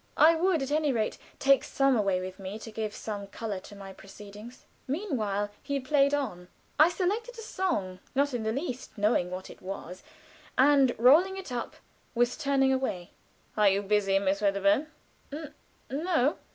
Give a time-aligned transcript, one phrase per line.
[0.17, 3.75] I would at any rate take some away with me to give some color to
[3.75, 4.65] my proceedings.
[4.87, 6.47] Meanwhile he played on.
[6.79, 10.01] I selected a song, not in the least knowing what it was,
[10.57, 11.75] and rolling it up,
[12.15, 13.11] was turning away.
[13.55, 14.87] "Are you busy, Miss Wedderburn?"
[15.31, 15.53] "N
[15.91, 16.39] no."